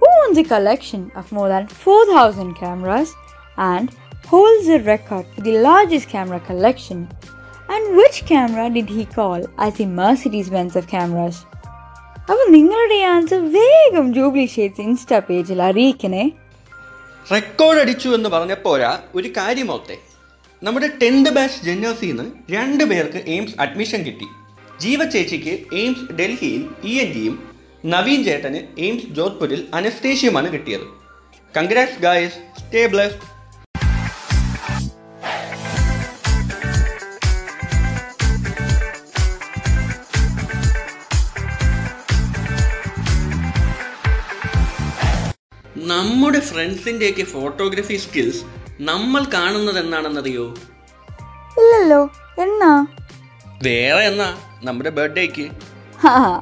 Owns 0.02 0.36
the 0.36 0.42
collection 0.42 1.10
of 1.16 1.34
more 1.34 1.48
than 1.48 1.66
four 1.66 2.06
thousand 2.06 2.54
cameras 2.60 3.12
and 3.60 3.88
holds 4.26 4.70
a 4.70 4.76
record 4.86 5.42
the 5.42 5.50
largest 5.50 6.10
camera 6.10 6.36
collection 6.36 7.06
and 7.70 8.02
which 8.02 8.24
camera 8.24 8.68
did 8.68 8.92
he 8.92 9.06
call 9.14 9.46
I 9.60 9.70
E 9.78 9.84
Mercedes 9.84 10.50
Benz 10.50 10.78
of 10.78 10.90
cameras 10.90 11.40
അപ്പോൾ 12.16 12.50
നിങ്ങളുടെ 12.50 12.94
answer 12.94 13.52
വേഗം 13.52 14.14
Jubilee 14.14 14.46
ഷേറ്റ്സ് 14.46 14.80
insta 14.80 15.18
പേജിൽ 15.18 15.62
അറിയിക്കണേ. 15.62 16.32
Record 17.32 17.78
അടിച്ചു 17.78 18.08
എന്ന് 18.08 18.28
പറഞ്ഞ 18.28 18.54
പോരാ 18.54 18.98
ഒരു 19.14 19.28
കാര്യമോത്തെ 19.28 19.98
നമ്മുടെ 20.62 20.88
ടെൻത്ത് 21.02 21.30
ബാച്ച് 21.30 21.64
ജനേഴ്സിന്ന് 21.64 22.54
രണ്ട് 22.54 22.84
പേർക്ക് 22.84 23.22
എയിംസ് 23.26 23.54
അഡ്മിഷൻ 23.60 24.02
കിട്ടി. 24.02 24.26
ജീവ 24.80 25.04
ചേച്ചിക്ക് 25.04 25.76
എയിംസ് 25.76 26.12
ഡൽഹിയിൽ 26.12 26.68
ഇ 26.84 26.98
എൻ 26.98 27.12
ജിയും 27.12 27.51
നവീൻ 27.84 28.24
ചേട്ടന് 28.24 28.80
എയിംസ് 28.80 29.06
ജോധ്പൂരിൽ 29.06 29.68
അനസ്തേഷ്യമാണ് 29.74 30.52
കിട്ടിയത്. 30.52 30.86
കൺഗ്രാറ്റ്സ് 31.56 31.98
ഗായ്സ് 31.98 32.34
സ്റ്റേ 32.60 32.86
ബ്ലസ് 32.86 33.14
നമ്മുടെ 45.76 46.40
ഫ്രണ്ട്സിന്റെയൊക്കെ 46.40 47.22
ഫോട്ടോഗ്രാഫി 47.22 47.96
സ്കിൽസ് 47.96 48.44
നമ്മൾ 48.80 49.24
കാണുന്നത് 49.34 49.78
എന്നാണെന്നറിയോ 49.78 50.54
ഇല്ലല്ലോ. 51.58 52.12
എന്നാ? 52.38 52.86
വേറെ 53.62 54.04
എന്നാ? 54.04 54.28
നമ്മുടെ 54.64 54.90
ബർത്ത്ഡേക്ക് 54.90 55.50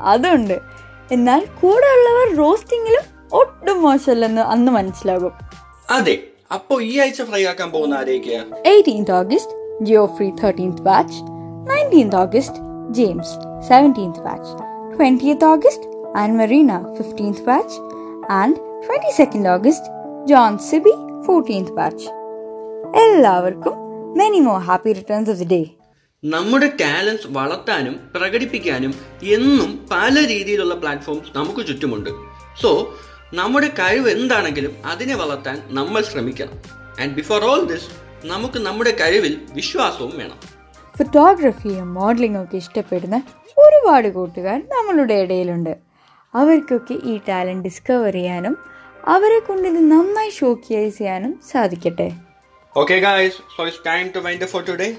അതുണ്ട്. 0.05 0.80
എന്നാൽ 1.11 1.43
കൂടെ 1.61 1.89
ഉള്ളവർ 1.97 2.29
റോസ്റ്റിങ്ങിലും 2.41 3.05
ഒട്ടും 3.33 3.79
മോശമല്ലെന്ന് 3.85 4.45
അന്ന് 4.53 4.73
മനസ്സിലാകും 4.73 5.33
അതെ 5.89 6.15
അപ്പോ 6.55 6.75
ഈ 6.83 6.93
ആഴ്ച 6.99 7.23
ഫ്രൈ 7.29 7.43
ആക്കാൻ 7.51 7.69
പോകുന്ന 7.73 7.95
ആരേക്കാ 7.95 8.39
18th 8.71 9.11
August, 9.19 9.51
Geoffrey 9.83 10.31
13th 10.41 10.81
batch. 10.89 11.15
19th 11.69 12.17
August, 12.23 12.55
James 12.91 13.29
17th 13.71 14.21
batch. 14.27 14.49
20th 14.97 15.45
August, 15.45 15.83
Anne 16.15 16.37
Marina 16.41 16.79
15th 16.99 17.43
batch. 17.45 17.75
And 18.33 18.55
22nd 18.87 19.47
August, 19.55 19.85
John 20.27 20.55
Sibby 20.69 20.95
14th 21.29 21.73
batch. 21.79 22.03
എല്ലാവർക്കും 23.01 23.75
many 24.19 24.41
more 24.47 24.59
happy 24.69 24.93
returns 24.99 25.31
of 25.33 25.39
the 25.43 25.49
day 25.53 25.61
നമ്മുടെ 26.25 26.67
ടാലൻസ് 26.81 27.27
വളർത്താനും 27.27 28.01
പ്രകടിപ്പിക്കാനും 28.15 28.95
എന്നും 29.23 29.89
പല 29.91 30.15
രീതിയിലുള്ള 30.27 30.75
platforms 30.75 31.31
നമുക്ക് 31.37 31.67
ചുറ്റുമുണ്ട്. 31.67 32.11
So 32.63 32.71
നമ്മുടെ 33.35 33.69
കഴിവ് 33.69 34.11
എന്താണെങ്കിലും 34.11 34.73
അതിനെ 34.85 35.15
വളർത്താൻ 35.15 35.63
നമ്മൾ 35.71 36.03
ശ്രമിക്കണം. 36.03 36.57
ആൻഡ് 37.01 37.15
ബിഫോർ 37.15 37.45
ഓൾ 37.45 37.65
ദിസ് 37.65 37.89
നമുക്ക് 38.25 38.59
നമ്മുടെ 38.59 38.97
കഴിവിൽ 39.01 39.41
വിശ്വാസവും 39.53 40.13
വേണം. 40.19 40.39
ഫോട്ടോഗ്രാഫിയും 40.99 41.95
മോഡലിംഗും 41.95 42.43
ഒക്കെ 42.43 42.57
ഇഷ്ടപ്പെടുന്ന 42.57 43.23
ഒരുപാട് 43.59 44.09
കൂട്ടുകാർ 44.09 44.59
നമ്മളുടെ 44.75 45.15
ഇടയിലുണ്ട്. 45.15 45.77
അവർക്കൊക്കെ 46.35 46.95
ഈ 47.05 47.21
ടാലന്റ് 47.29 47.65
ഡിസ്കവർ 47.65 48.13
ചെയ്യാനും 48.13 48.57
അവരെ 49.05 49.39
കൊണ്ട് 49.39 49.69
ഇത് 49.69 49.81
നന്നായി 49.93 50.31
ഷോക്കേസ് 50.31 50.99
ചെയ്യാനും 50.99 51.41
സാധിക്കട്ടെ. 51.53 52.13
Okay 52.77 52.95
guys 52.95 53.35
so 53.57 53.67
it's 53.67 53.87
time 53.87 54.09
to 54.17 54.19
wind 54.19 54.45
for 54.45 54.63
today 54.63 54.97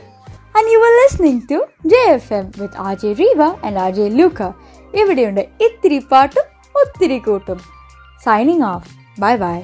And 0.56 0.70
you 0.70 0.80
were 0.80 0.96
listening 0.98 1.48
to 1.48 1.58
JFM 1.84 2.58
with 2.58 2.72
RJ 2.86 3.18
Riva 3.18 3.50
and 3.64 3.76
RJ 3.82 4.10
Luca. 4.14 4.50
ഇവിടെയുണ്ട് 4.94 5.44
ഇത്തിരി 5.66 5.98
പാട്ടും 6.10 6.46
ഒത്തിരി 6.76 7.18
കൂട്ടും 7.28 7.60
സൈനിങ് 8.22 8.66
ഓഫ് 8.72 8.90
ബൈ 9.20 9.32
ബൈ 9.44 9.58